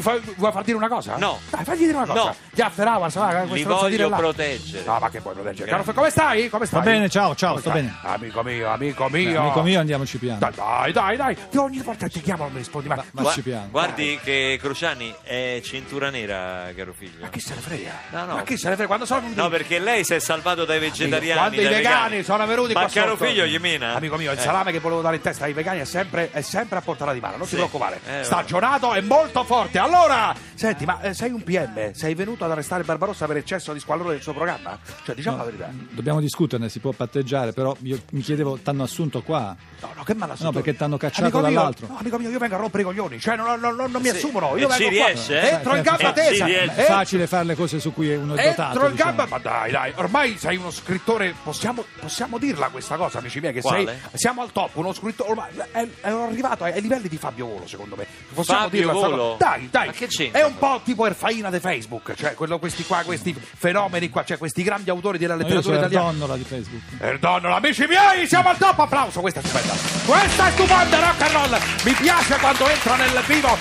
vuoi- 0.00 0.34
vuoi 0.36 0.50
far 0.52 0.62
dire 0.62 0.76
una 0.78 0.88
cosa? 0.88 1.16
No. 1.16 1.38
Dai, 1.50 1.62
fagli 1.64 1.81
dire 1.86 1.96
una 1.96 2.06
cosa. 2.06 2.22
No. 2.24 2.36
Gli 2.50 2.60
afferrava, 2.60 3.08
sa, 3.10 3.26
questo 3.48 3.54
Li 3.54 3.62
voglio 3.64 4.08
proteggere. 4.10 4.84
No, 4.84 4.98
ma 5.00 5.10
che 5.10 5.20
vuoi 5.20 5.34
proteggere? 5.34 5.68
Caro 5.70 5.82
figlio, 5.82 5.94
come 5.94 6.10
stai? 6.10 6.48
Come 6.48 6.66
stai? 6.66 6.78
Va 6.84 6.90
bene, 6.90 7.08
ciao, 7.08 7.34
ciao, 7.34 7.50
Come 7.50 7.60
sto 7.60 7.70
stai? 7.70 7.82
bene. 7.82 7.96
Amico 8.02 8.42
mio, 8.42 8.68
amico 8.70 9.08
mio. 9.08 9.40
amico 9.40 9.62
mio, 9.62 9.80
andiamoci 9.80 10.18
piano. 10.18 10.38
Dai, 10.38 10.52
dai, 10.54 10.92
dai, 10.92 11.16
dai. 11.16 11.36
Io 11.50 11.62
ogni 11.62 11.78
volta 11.80 12.06
che 12.06 12.12
ti 12.12 12.20
chiamo 12.20 12.44
non 12.44 12.52
mi 12.52 12.58
rispondi 12.58 12.88
mai. 12.88 12.98
Ma- 13.12 13.22
Ma, 13.22 13.30
ci 13.30 13.42
piano. 13.42 13.68
Guardi 13.70 14.18
che 14.22 14.58
Cruciani 14.60 15.14
è 15.22 15.60
cintura 15.64 16.10
nera, 16.10 16.68
caro 16.76 16.92
figlio. 16.92 17.20
ma 17.22 17.28
chi 17.28 17.40
se 17.40 17.54
ne 17.54 17.60
frega? 17.60 17.90
No, 18.10 18.24
no. 18.26 18.34
Ma 18.34 18.42
chi 18.42 18.56
se 18.56 18.68
ne 18.68 18.74
frega? 18.74 18.86
Quando 18.88 19.06
sono 19.06 19.20
venuti 19.20 19.38
No, 19.40 19.48
perché 19.48 19.78
lei 19.78 20.04
si 20.04 20.14
è 20.14 20.18
salvato 20.18 20.64
dai 20.64 20.78
vegetariani. 20.78 21.38
Quando 21.40 21.60
i 21.60 21.64
dai 21.64 21.74
vegani, 21.74 22.22
sono 22.22 22.46
venuti 22.46 22.72
Ma 22.74 22.80
qua 22.80 22.88
caro 22.90 23.10
sotto- 23.16 23.24
figlio, 23.26 23.44
gli 23.46 23.58
mena? 23.58 23.94
Amico 23.94 24.16
mio, 24.16 24.32
il 24.32 24.38
Eh. 24.38 24.42
salame 24.42 24.72
che 24.72 24.78
volevo 24.80 25.00
dare 25.00 25.16
in 25.16 25.22
testa 25.22 25.44
ai 25.44 25.52
vegani 25.52 25.80
è 25.80 25.84
sempre, 25.84 26.30
è 26.32 26.40
sempre 26.42 26.78
a 26.78 26.80
portata 26.82 27.12
di 27.12 27.20
mano, 27.20 27.36
non 27.38 27.44
Sì. 27.46 27.50
ti 27.52 27.56
preoccupare. 27.56 28.00
Eh, 28.06 28.24
Stagionato 28.24 28.94
e 28.94 29.00
molto 29.00 29.44
forte. 29.44 29.78
Allora, 29.78 30.34
senti, 30.54 30.84
ma 30.84 31.00
eh, 31.00 31.14
sei 31.14 31.30
un 31.30 31.42
PM? 31.42 31.92
Sei 31.92 32.14
venuto 32.14 32.44
ad 32.44 32.50
arrestare 32.50 32.82
Barbarossa 32.84 33.26
per 33.26 33.36
eccesso 33.36 33.72
di 33.72 33.80
squallore 33.80 34.10
del 34.12 34.22
suo 34.22 34.32
programma? 34.32 34.78
Cioè, 35.04 35.14
diciamo 35.14 35.36
la 35.38 35.44
verità. 35.44 35.70
Dobbiamo 35.90 36.20
discuterne, 36.20 36.68
si 36.68 36.78
può 36.78 36.92
patteggiare, 36.92 37.52
però 37.52 37.76
io 37.82 38.00
mi 38.12 38.20
chiedevo, 38.20 38.58
t'hanno 38.58 38.82
assunto 38.84 39.22
qua? 39.22 39.54
No, 39.80 39.90
no, 39.96 40.02
che 40.04 40.14
male 40.14 40.34
No, 40.38 40.52
perché 40.52 40.74
t'hanno 40.76 40.96
cacciato 40.96 41.22
amico 41.22 41.38
mio, 41.40 41.48
dall'altro. 41.48 41.86
no, 41.88 41.96
amico 41.98 42.18
mio, 42.18 42.30
io 42.30 42.38
vengo 42.38 42.54
a 42.54 42.58
rompere 42.58 42.82
i 42.82 42.86
coglioni, 42.86 43.20
cioè 43.20 43.36
non, 43.36 43.58
non- 43.60 43.76
non- 43.76 43.90
non 43.90 44.02
mi 44.02 44.08
Sì. 44.08 44.16
assumono. 44.16 44.54
E 44.56 44.60
Io 44.60 44.70
ci 44.70 44.78
vengo 44.78 44.96
qua, 44.96 45.06
riesce, 45.06 45.40
eh? 45.42 45.48
Entro 45.54 45.76
in 45.76 45.82
gamba 45.82 46.12
tesa. 46.12 46.46
Ci. 46.46 46.52
È 46.52 46.84
facile 46.84 47.26
fare 47.26 47.44
le 47.44 47.54
cose 47.54 47.80
su 47.80 47.92
cui 47.92 48.14
uno 48.14 48.34
è 48.34 48.48
dotato. 48.48 48.70
Entro 48.72 48.86
in 48.86 48.92
diciamo. 48.92 49.14
gamba, 49.16 49.26
ma 49.36 49.38
dai, 49.42 49.70
dai, 49.70 49.92
ormai 49.96 50.36
sei 50.38 50.56
uno 50.56 50.70
scrittore. 50.70 51.34
Possiamo, 51.42 51.84
possiamo 52.00 52.38
dirla 52.38 52.68
questa 52.68 52.96
cosa, 52.96 53.18
amici 53.18 53.40
miei? 53.40 53.52
Che 53.52 53.62
sei, 53.62 53.84
Quale? 53.84 54.00
siamo 54.14 54.42
al 54.42 54.52
top. 54.52 54.76
Uno 54.76 54.92
scrittore, 54.92 55.30
ormai 55.30 55.50
è, 55.72 55.86
è 56.00 56.08
arrivato 56.10 56.64
ai, 56.64 56.80
livelli 56.80 57.08
di 57.08 57.16
Fabio 57.16 57.46
Volo, 57.46 57.66
secondo 57.66 57.96
me. 57.96 58.06
Possiamo 58.32 58.62
Fabio 58.62 58.78
dirla 58.78 58.92
Volo? 58.92 59.16
cosa? 59.16 59.36
Dai, 59.38 59.68
dai, 59.70 59.86
Ma 59.86 59.92
che 59.92 60.06
c'entra? 60.06 60.40
È 60.42 60.46
un 60.46 60.58
po' 60.58 60.80
tipo 60.84 61.06
Erfaina 61.06 61.50
di 61.50 61.58
Facebook, 61.60 62.14
cioè 62.14 62.34
quello- 62.34 62.58
questi 62.58 62.84
qua, 62.84 63.02
questi 63.04 63.34
fenomeni 63.34 64.08
qua, 64.10 64.24
cioè 64.24 64.38
questi 64.38 64.62
grandi 64.62 64.90
autori 64.90 65.18
della 65.18 65.34
letteratura 65.36 65.76
italiana. 65.76 66.10
donnola 66.10 66.36
di 66.36 66.44
Facebook. 66.44 66.82
Perdonalo, 66.98 67.54
amici 67.54 67.86
miei, 67.86 68.26
siamo 68.26 68.48
al 68.50 68.56
top, 68.58 68.78
applauso, 68.80 69.20
questa 69.20 69.40
è 69.40 69.42
stupenda. 69.42 69.74
Questa 70.04 70.48
è 70.48 70.50
stupenda, 70.50 70.98
rock 70.98 71.22
and 71.22 71.32
roll. 71.32 71.58
Mi 71.84 71.92
piace 71.92 72.36
quando 72.38 72.68
entra 72.68 72.96
nel 72.96 73.22
vivo. 73.26 73.56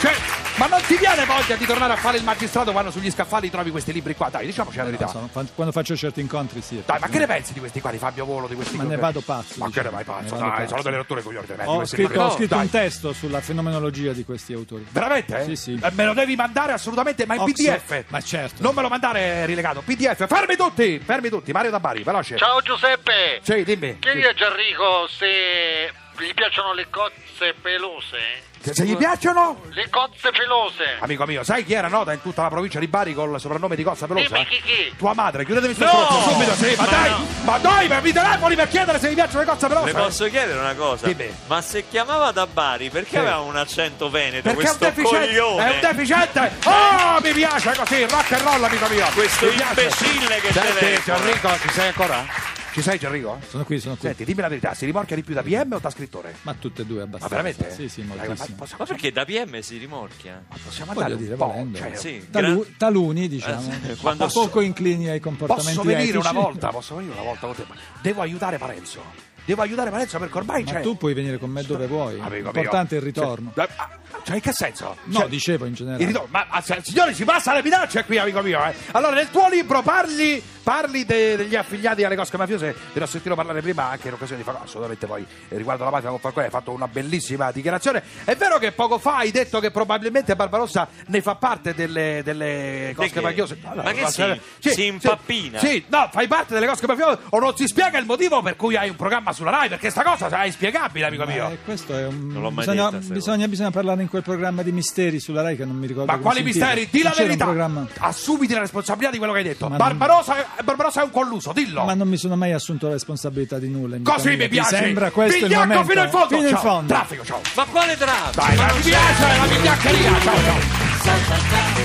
Cioè, 0.00 0.12
ma 0.56 0.66
non 0.66 0.80
ti 0.82 0.96
viene 0.96 1.24
voglia 1.24 1.56
di 1.56 1.66
tornare 1.66 1.92
a 1.94 1.96
fare 1.96 2.16
il 2.16 2.22
magistrato 2.22 2.70
quando 2.70 2.90
sugli 2.92 3.10
scaffali 3.10 3.50
trovi 3.50 3.70
questi 3.72 3.92
libri 3.92 4.14
qua? 4.14 4.28
Dai, 4.28 4.46
diciamoci 4.46 4.76
la 4.76 4.84
verità. 4.84 5.06
No, 5.06 5.28
sono- 5.32 5.48
quando 5.54 5.72
faccio 5.72 5.96
certi 5.96 6.20
incontri, 6.20 6.60
sì. 6.62 6.80
Dai, 6.86 6.98
ma 7.00 7.08
che 7.08 7.18
ne 7.18 7.26
pensi 7.26 7.52
di 7.52 7.58
questi 7.58 7.80
qua, 7.80 7.90
di 7.90 7.98
Fabio 7.98 8.24
Volo, 8.24 8.46
di 8.46 8.54
questi 8.54 8.76
Ma 8.76 8.84
ne 8.84 8.96
vado 8.96 9.20
pazzo, 9.20 9.54
Ma 9.58 9.68
che 9.70 9.82
ne 9.82 9.88
diciamo. 9.90 9.90
vai 9.90 10.04
pazzo? 10.04 10.34
Ne 10.34 10.40
Dai, 10.40 10.50
pazzo. 10.50 10.68
sono 10.68 10.82
delle 10.82 10.96
rotture 10.96 11.22
coglioni 11.22 11.46
tremendi 11.46 11.70
Ho 11.72 11.84
scritto, 11.84 12.20
ho 12.22 12.30
scritto 12.30 12.56
un 12.56 12.70
testo 12.70 13.12
sulla 13.12 13.40
fenomenologia 13.40 14.12
di 14.12 14.24
questi 14.24 14.52
autori. 14.52 14.86
Veramente? 14.90 15.42
Sì, 15.44 15.56
sì. 15.56 15.80
Eh, 15.82 15.90
me 15.92 16.04
lo 16.04 16.12
devi 16.14 16.36
mandare 16.36 16.72
assolutamente, 16.72 17.26
ma 17.26 17.34
in 17.34 17.40
Oxo- 17.40 17.52
PDF. 17.54 18.04
ma 18.08 18.20
certo. 18.20 18.62
Non 18.62 18.74
me 18.74 18.82
lo 18.82 18.88
mandare 18.88 19.46
rilegato, 19.46 19.82
PDF. 19.84 20.26
Fermi 20.28 20.56
tutti, 20.56 21.00
fermi 21.00 21.28
tutti. 21.30 21.50
Mario 21.52 21.70
da 21.70 21.80
Bari, 21.80 22.02
veloce. 22.04 22.36
Ciao 22.36 22.60
Giuseppe! 22.60 23.40
Sì, 23.42 23.64
dimmi. 23.64 23.98
Chiedi 23.98 24.22
a 24.24 24.32
Gianrico 24.32 25.08
se 25.08 25.92
gli 26.18 26.34
piacciono 26.34 26.72
le 26.72 26.86
cozze 26.90 27.54
pelose. 27.60 28.52
Se, 28.64 28.72
se 28.72 28.84
gli 28.84 28.96
piacciono? 28.96 29.60
Le 29.72 29.90
cozze 29.90 30.30
pelose! 30.30 30.96
Amico 31.00 31.26
mio, 31.26 31.44
sai 31.44 31.66
chi 31.66 31.74
era 31.74 31.88
nota 31.88 32.14
in 32.14 32.22
tutta 32.22 32.40
la 32.42 32.48
provincia 32.48 32.78
di 32.78 32.86
Bari 32.86 33.12
col 33.12 33.38
soprannome 33.38 33.76
di 33.76 33.82
Cozza 33.82 34.06
Pelosa? 34.06 34.26
Dimmi 34.28 34.46
chi 34.46 34.62
chi? 34.62 34.94
Tua 34.96 35.12
madre, 35.12 35.44
chiudetemi 35.44 35.74
sto 35.74 35.84
No! 35.84 36.22
subito, 36.26 36.54
sì, 36.54 36.74
ma, 36.76 36.84
Ma 36.84 36.88
dai, 36.90 37.10
no. 37.10 37.26
ma 37.42 37.58
dai, 37.58 37.88
ma 37.88 38.00
mi 38.00 38.12
telefoni 38.12 38.54
per 38.56 38.68
chiedere 38.68 38.98
se 38.98 39.08
mi 39.08 39.14
piacciono 39.14 39.40
le 39.40 39.44
Cozza 39.46 39.66
Pelosa? 39.68 39.84
Le 39.86 39.92
posso 39.92 40.24
chiedere 40.30 40.58
una 40.58 40.74
cosa? 40.74 41.06
Dimmi. 41.12 41.36
Ma 41.46 41.60
se 41.60 41.86
chiamava 41.90 42.30
da 42.30 42.46
Bari, 42.46 42.88
perché 42.88 43.10
Sì. 43.10 43.16
aveva 43.18 43.40
un 43.40 43.56
accento 43.56 44.08
veneto? 44.08 44.48
Perché 44.50 44.66
è 44.66 44.70
un 44.70 44.78
questo 44.78 44.84
deficiente, 45.02 45.26
coglione. 45.38 45.66
è 45.66 45.74
un 45.74 45.80
deficiente. 45.96 46.52
Oh, 46.64 47.20
mi 47.22 47.32
piace 47.32 47.74
così, 47.76 48.02
rock 48.06 48.32
and 48.32 48.42
roll, 48.44 48.64
amico 48.64 48.86
mio. 48.88 49.06
Questo 49.12 49.44
Mi 49.46 49.52
piace. 49.56 49.80
imbecille 49.82 50.40
che 50.40 50.52
Senti. 50.52 51.02
Gianrico, 51.04 51.48
ci 51.60 51.68
sei 51.68 51.86
ancora? 51.88 52.24
Ci 52.74 52.82
sei, 52.82 52.98
Gianrico? 52.98 53.38
Sono 53.48 53.62
qui, 53.64 53.78
sono 53.78 53.94
qui. 53.94 54.08
Senti, 54.08 54.24
dimmi 54.24 54.40
la 54.40 54.48
verità, 54.48 54.74
si 54.74 54.84
rimorchia 54.84 55.14
di 55.14 55.22
più 55.22 55.32
da 55.32 55.42
PM 55.44 55.74
o 55.74 55.78
da 55.78 55.90
scrittore? 55.90 56.34
Ma 56.42 56.54
tutte 56.54 56.82
e 56.82 56.84
due 56.84 56.98
Ma 56.98 57.02
abbastanza. 57.04 57.28
veramente? 57.36 57.70
Sì, 57.70 57.88
sì, 57.88 58.02
ma 58.02 58.16
moltissimo. 58.16 58.56
possiamo, 58.56 58.82
Ma 58.82 58.88
perché 58.88 59.12
da 59.12 59.24
PM 59.24 59.60
si 59.60 59.78
rimorchia? 59.78 60.42
possiamo 60.64 60.92
Voglio 60.92 61.06
andare 61.06 61.22
dire, 61.22 61.36
volendo. 61.36 61.78
cioè, 61.78 61.94
Sì, 61.94 62.26
Talu- 62.32 62.62
gran- 62.62 62.76
taluni, 62.76 63.28
diciamo, 63.28 63.72
Eh, 63.86 63.94
quando 63.94 64.26
poco 64.26 64.60
inclini 64.60 65.08
ai 65.08 65.20
comportamenti 65.20 65.72
Posso 65.76 65.86
venire 65.86 66.08
etici. 66.08 66.18
una 66.18 66.32
volta, 66.32 66.68
posso 66.70 66.96
venire 66.96 67.12
una 67.14 67.22
volta 67.22 67.46
con 67.46 67.54
te. 67.54 67.64
ma 67.68 67.76
Devo 68.02 68.20
aiutare 68.22 68.58
Parenzo. 68.58 69.02
Devo 69.44 69.62
aiutare 69.62 69.90
Parenzo 69.90 70.18
perché 70.18 70.38
ormai 70.38 70.64
Ma 70.64 70.70
c'è. 70.72 70.80
tu 70.80 70.96
puoi 70.96 71.12
venire 71.14 71.38
con 71.38 71.50
me 71.50 71.62
dove 71.62 71.86
vuoi. 71.86 72.14
Amico 72.20 72.50
L'importante 72.50 72.96
è 72.96 73.00
mio. 73.00 73.08
il 73.08 73.14
ritorno. 73.14 73.52
Cioè, 73.54 73.68
ah, 73.76 73.88
cioè, 74.24 74.36
in 74.36 74.40
che 74.42 74.52
senso? 74.52 74.96
No, 75.04 75.18
Cioè, 75.20 75.28
dicevo 75.28 75.66
in 75.66 75.74
generale. 75.74 76.00
il 76.02 76.08
ritorno- 76.08 76.28
Ma 76.30 76.60
se- 76.62 76.80
signori, 76.82 77.14
si 77.14 77.24
passa 77.24 77.50
alle 77.52 77.62
minacce 77.62 78.04
qui, 78.04 78.16
amico 78.18 78.40
mio. 78.40 78.64
eh. 78.64 78.74
Allora, 78.92 79.14
nel 79.14 79.30
tuo 79.30 79.48
libro 79.50 79.82
parli, 79.82 80.42
parli 80.62 81.04
de- 81.04 81.36
degli 81.36 81.54
affiliati 81.56 82.04
alle 82.04 82.16
cosche 82.16 82.36
mafiose. 82.38 82.72
Te 82.72 82.98
ne 82.98 83.04
ho 83.04 83.06
sentito 83.06 83.34
parlare 83.34 83.60
prima 83.60 83.90
anche 83.90 84.08
in 84.08 84.14
occasione 84.14 84.38
di 84.40 84.46
fare 84.48 84.58
assolutamente 84.62 85.06
poi 85.06 85.26
eh, 85.50 85.56
riguardo 85.58 85.84
la 85.84 85.90
mafia 85.90 86.08
con 86.08 86.18
Falcone. 86.20 86.46
Hai 86.46 86.50
fatto 86.50 86.70
una 86.72 86.88
bellissima 86.88 87.52
dichiarazione. 87.52 88.02
È 88.24 88.34
vero 88.36 88.58
che 88.58 88.72
poco 88.72 88.98
fa 88.98 89.16
hai 89.18 89.30
detto 89.30 89.60
che 89.60 89.70
probabilmente 89.70 90.34
Barbarossa 90.36 90.88
ne 91.08 91.20
fa 91.20 91.34
parte 91.34 91.74
delle, 91.74 92.22
delle 92.24 92.92
cosche 92.96 93.12
che? 93.12 93.20
mafiose. 93.20 93.58
No, 93.62 93.74
no, 93.74 93.82
Ma 93.82 93.92
che 93.92 94.06
si- 94.08 94.40
sì, 94.60 94.70
si 94.70 94.86
impappina? 94.86 95.58
Sì, 95.58 95.66
sì, 95.66 95.84
no, 95.88 96.08
fai 96.10 96.26
parte 96.28 96.54
delle 96.54 96.66
cosche 96.66 96.86
mafiose 96.86 97.18
o 97.28 97.38
non 97.38 97.54
si 97.56 97.66
spiega 97.66 97.98
il 97.98 98.06
motivo 98.06 98.40
per 98.40 98.56
cui 98.56 98.74
hai 98.76 98.88
un 98.88 98.96
programma 98.96 99.32
sulla 99.34 99.50
Rai? 99.50 99.68
Perché 99.68 99.90
sta 99.90 100.02
cosa 100.02 100.28
è 100.42 100.46
inspiegabile, 100.46 101.06
amico 101.06 101.24
mio. 101.26 101.50
Eh, 101.50 101.58
questo 101.64 101.96
è 101.96 102.06
un... 102.06 102.28
Non 102.28 102.42
l'ho 102.42 102.50
mai 102.50 102.64
bisogna, 102.64 102.90
detta, 102.90 103.12
bisogna, 103.12 103.48
bisogna 103.48 103.70
parlare 103.70 104.02
in 104.02 104.08
quel 104.08 104.22
programma 104.22 104.62
di 104.62 104.72
misteri 104.72 105.20
sulla 105.20 105.42
Rai 105.42 105.56
che 105.56 105.64
non 105.64 105.76
mi 105.76 105.86
ricordo 105.86 106.10
Ma 106.10 106.18
quali 106.18 106.42
misteri? 106.42 106.88
Di 106.90 107.02
la 107.02 107.12
verità. 107.16 107.52
Assumiti 107.98 108.52
la 108.54 108.60
responsabilità 108.60 109.10
di 109.12 109.18
quello 109.18 109.32
che 109.32 109.38
hai 109.40 109.44
detto. 109.44 109.68
Ma 109.68 109.76
non- 109.76 109.86
Barbarossa, 109.86 110.36
Barbarossa 110.62 111.00
è 111.02 111.04
un 111.04 111.10
colluso, 111.10 111.52
dillo. 111.52 111.84
Ma 111.84 111.94
non 111.94 112.08
mi 112.08 112.16
sono 112.16 112.36
mai 112.36 112.52
assunto 112.52 112.86
la 112.86 112.92
responsabilità 112.94 113.58
di 113.58 113.68
nulla. 113.68 113.96
in 113.96 114.04
Così 114.04 114.30
mi 114.30 114.36
Ti 114.38 114.48
piace. 114.48 114.76
sembra 114.76 115.10
questo 115.10 115.36
il 115.36 115.42
Vigliacco 115.44 115.66
momento? 115.66 115.88
fino 115.90 116.02
in 116.02 116.10
fondo. 116.10 116.26
Fino 116.28 116.42
in 116.42 116.54
ciao. 116.54 116.60
fondo. 116.60 116.86
Traffico, 116.92 117.24
ciao. 117.24 117.40
Ma 117.54 117.64
quale 117.64 117.96
traffico? 117.96 118.44
Dai, 118.44 118.56
Ma 118.56 118.72
mi 118.72 118.80
piace 118.80 119.22
la 119.38 119.46
vigliaccheria. 119.46 120.20
Ciao, 120.20 120.36
ciao. 120.42 121.83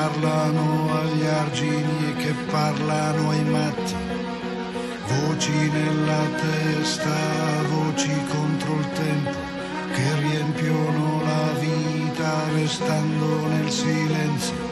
Parlano 0.00 0.98
agli 0.98 1.26
argini 1.26 2.08
e 2.08 2.14
che 2.22 2.32
parlano 2.50 3.30
ai 3.30 3.44
matti. 3.44 3.94
Voci 5.06 5.52
nella 5.76 6.24
testa, 6.44 7.16
voci 7.68 8.10
contro 8.28 8.78
il 8.78 8.88
tempo 8.92 9.38
che 9.94 10.08
riempiono 10.20 11.22
la 11.22 11.52
vita 11.58 12.32
restando 12.54 13.46
nel 13.48 13.70
silenzio. 13.70 14.68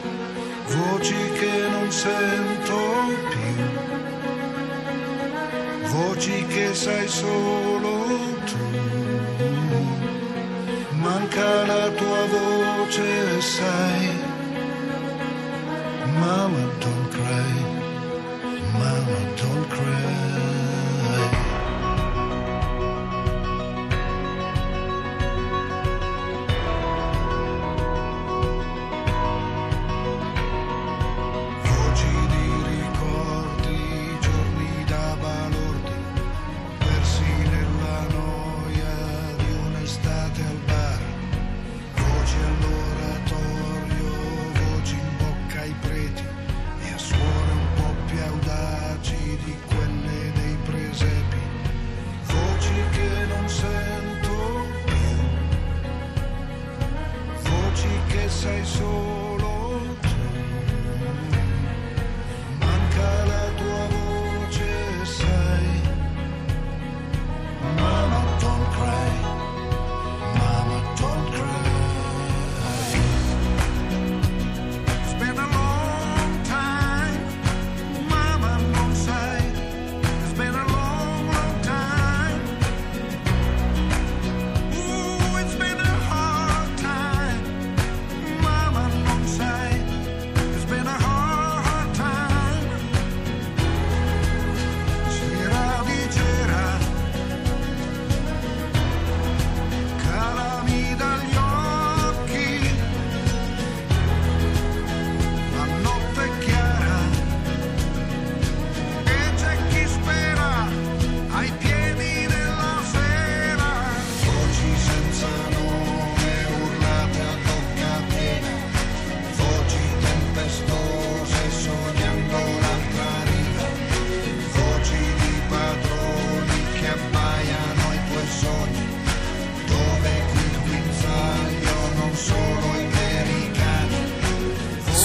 Voci 0.65 1.19
che 1.39 1.67
non 1.69 1.91
sento 1.91 2.77
più 3.29 3.87
voci 5.91 6.45
che 6.45 6.73
sai 6.73 7.07
solo 7.07 8.05
tu. 8.45 8.57
Manca 10.91 11.65
la 11.65 11.89
tua 11.89 12.25
voce, 12.27 13.41
sai. 13.41 14.28
Mama, 16.19 16.63
don't 16.81 17.11
cry. 17.13 17.53
Mama, 18.73 19.35
don't 19.37 19.69
cry. 19.69 20.48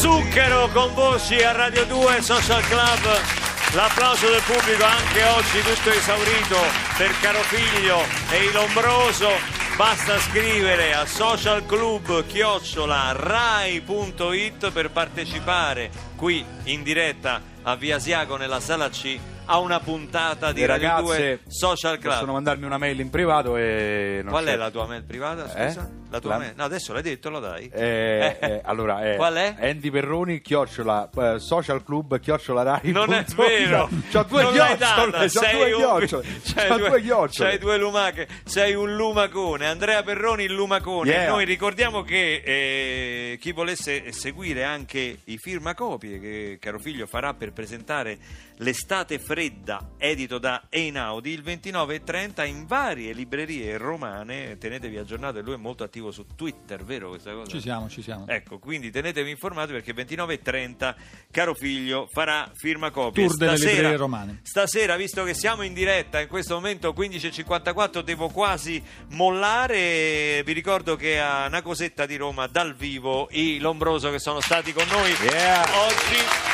Zucchero 0.05 0.69
con 0.69 0.93
voci 0.93 1.43
a 1.43 1.53
Radio 1.53 1.87
2 1.87 2.21
Social 2.21 2.61
Club. 2.65 3.75
L'applauso 3.75 4.29
del 4.29 4.43
pubblico 4.45 4.85
anche 4.85 5.25
oggi 5.25 5.63
tutto 5.63 5.89
esaurito 5.89 6.59
per 6.99 7.11
Caro 7.23 7.39
Figlio 7.39 8.01
e 8.31 8.45
il 8.45 8.53
Lombroso. 8.53 9.31
Basta 9.79 10.19
scrivere 10.19 10.93
a 10.93 11.07
social 11.07 11.65
club 11.65 12.27
chiocciola 12.27 13.13
rai.it 13.17 14.73
per 14.73 14.91
partecipare 14.91 15.91
qui 16.17 16.45
in 16.65 16.83
diretta 16.83 17.41
a 17.63 17.75
Via 17.75 17.97
Asiago 17.97 18.37
nella 18.37 18.61
sala 18.61 18.91
C 18.91 19.19
a 19.47 19.59
una 19.59 19.81
puntata 19.81 20.53
di 20.53 20.61
Le 20.61 20.67
Radio 20.67 20.89
ragazze 20.89 21.17
2 21.17 21.41
Social 21.47 21.99
Club. 21.99 22.13
Possono 22.13 22.33
mandarmi 22.33 22.67
una 22.67 22.77
mail 22.77 23.01
in 23.01 23.09
privato 23.09 23.57
e... 23.57 24.21
non 24.23 24.33
Qual 24.33 24.45
c'è- 24.45 24.53
è 24.53 24.57
la 24.57 24.71
tua 24.71 24.87
mail 24.87 25.05
privata? 25.05 25.49
Scusa? 25.49 25.89
Eh? 25.91 26.04
La 26.15 26.21
tua 26.21 26.31
La- 26.31 26.39
mail? 26.39 26.53
No, 26.55 26.63
adesso 26.63 26.93
l'hai 26.93 27.03
detto, 27.03 27.29
lo 27.29 27.41
dai. 27.41 27.69
Eh, 27.73 28.37
eh, 28.41 28.61
allora, 28.65 29.11
eh, 29.13 29.17
Qual 29.17 29.35
è? 29.35 29.57
Andy 29.59 29.91
Perroni, 29.91 30.41
chiocciola, 30.41 31.11
eh, 31.13 31.39
social 31.41 31.83
club, 31.83 32.21
chiocciola 32.21 32.63
Rai. 32.63 32.93
Non 32.93 33.13
è 33.13 33.25
vero, 33.35 33.89
C'ho 34.13 34.23
due 34.23 34.43
non 34.45 34.53
chiocciole, 34.53 35.11
c'ho 35.19 35.29
sei 35.29 35.53
due 35.57 35.73
un- 35.73 35.77
chiocciole, 35.83 36.27
c'hai 36.55 36.69
c'ho 36.69 36.77
due- 36.79 36.89
due 36.91 37.03
chiocciole. 37.03 37.49
c'hai 37.51 37.59
due 37.59 37.77
lumache, 37.79 38.29
sei 38.45 38.75
un 38.75 38.95
lumacone. 38.95 39.67
Andrea 39.67 40.05
Perroni, 40.05 40.45
il 40.45 40.53
lumacone. 40.53 41.11
Yeah. 41.11 41.31
Noi 41.31 41.45
ricordiamo 41.45 42.03
che 42.03 42.43
eh, 42.45 43.39
chi 43.41 43.51
volesse 43.51 44.13
seguire 44.13 44.63
anche 44.63 45.19
i 45.25 45.37
firmacopie 45.37 46.21
che 46.21 46.59
Caro 46.61 46.79
Figlio 46.79 47.07
farà 47.07 47.35
per 47.35 47.53
presentare 47.53 48.19
L'estate 48.59 49.19
fredda, 49.19 49.95
edito 49.99 50.39
da 50.39 50.67
Einaudi, 50.69 51.33
il 51.33 51.43
29 51.43 51.97
e 51.97 52.05
30 52.05 52.45
in 52.45 52.67
varie 52.67 53.13
librerie 53.13 53.77
romane. 53.79 54.57
Tenetevi 54.59 54.97
aggiornati, 54.97 55.41
lui 55.43 55.55
è 55.55 55.57
molto 55.57 55.83
attivo 55.83 56.04
su 56.11 56.27
Twitter, 56.35 56.85
vero 56.85 57.09
questa 57.11 57.33
cosa? 57.33 57.51
Ci 57.51 57.61
siamo, 57.61 57.89
ci 57.89 58.03
siamo. 58.03 58.27
Ecco, 58.27 58.59
quindi 58.59 58.91
tenetevi 58.91 59.31
informati 59.31 59.73
perché 59.73 59.93
29 59.93 60.35
e 60.35 60.43
30 60.43 60.97
Caro 61.31 61.55
Figlio 61.55 62.09
farà 62.13 62.51
firma 62.55 62.91
copie. 62.91 63.27
Tour 63.27 63.37
delle 63.37 63.57
librerie 63.57 63.97
romane. 63.97 64.41
Stasera, 64.43 64.97
visto 64.97 65.25
che 65.25 65.35
siamo 65.35 65.63
in 65.63 65.73
diretta, 65.73 66.21
in 66.21 66.29
questo 66.29 66.55
momento 66.55 66.93
15.54, 66.93 68.01
devo 68.01 68.29
quasi 68.29 68.83
mollare. 69.11 70.43
Vi 70.45 70.53
ricordo 70.53 70.97
che 70.97 71.19
a 71.21 71.47
una 71.47 71.63
cosetta 71.63 72.07
di 72.07 72.17
Roma 72.17 72.47
dal 72.47 72.75
vivo 72.75 73.29
i 73.31 73.59
Lombroso 73.59 74.11
che 74.11 74.19
sono 74.19 74.41
stati 74.41 74.73
con 74.73 74.87
noi 74.89 75.13
Yeah. 75.25 75.65
oggi. 75.87 76.54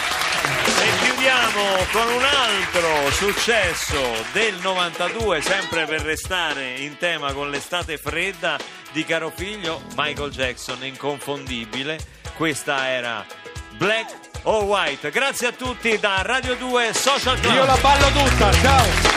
Chiudiamo 1.51 1.85
con 1.91 2.15
un 2.15 2.23
altro 2.23 3.11
successo 3.11 3.99
del 4.33 4.55
92, 4.63 5.41
sempre 5.41 5.85
per 5.85 6.01
restare 6.03 6.77
in 6.77 6.97
tema 6.97 7.33
con 7.33 7.51
l'estate 7.51 7.99
fredda 7.99 8.57
di 8.93 9.05
caro 9.05 9.33
figlio 9.35 9.83
Michael 9.97 10.31
Jackson, 10.31 10.85
inconfondibile. 10.85 11.99
Questa 12.37 12.89
era 12.89 13.27
Black 13.77 14.15
or 14.45 14.63
White. 14.63 15.11
Grazie 15.11 15.49
a 15.49 15.53
tutti 15.53 15.99
da 15.99 16.23
Radio 16.23 16.55
2 16.55 16.95
Social 16.95 17.41
Club. 17.41 17.55
Io 17.55 17.65
la 17.65 17.79
ballo 17.81 18.07
tutta, 18.11 18.53
ciao! 18.53 19.11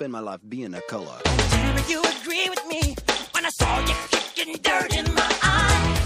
spend 0.00 0.12
my 0.12 0.20
life 0.20 0.40
being 0.48 0.72
a 0.72 0.80
color. 0.88 1.20
Tell 1.24 1.90
you 1.90 2.00
agree 2.22 2.48
with 2.48 2.66
me 2.66 2.96
when 3.32 3.44
I 3.44 3.50
saw 3.50 3.80
you 3.80 3.94
kicking 4.10 4.56
dirt 4.62 4.96
in 4.96 5.04
my 5.14 5.30
eye. 5.42 5.99